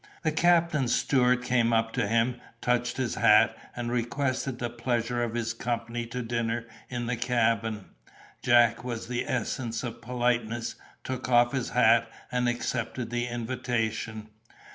The 0.23 0.31
captain's 0.31 0.95
steward 0.95 1.43
came 1.43 1.71
up 1.71 1.91
to 1.93 2.07
him, 2.07 2.41
touched 2.59 2.97
his 2.97 3.13
hat, 3.13 3.55
and 3.75 3.91
requested 3.91 4.57
the 4.57 4.71
pleasure 4.71 5.21
of 5.21 5.35
his 5.35 5.53
company 5.53 6.07
to 6.07 6.23
dinner 6.23 6.65
in 6.89 7.05
the 7.05 7.15
cabin. 7.15 7.85
Jack 8.41 8.83
was 8.83 9.07
the 9.07 9.27
essence 9.29 9.83
of 9.83 10.01
politeness, 10.01 10.73
took 11.03 11.29
off 11.29 11.51
his 11.51 11.69
hat, 11.69 12.09
and 12.31 12.49
accepted 12.49 13.11
the 13.11 13.27
invitation. 13.27 14.29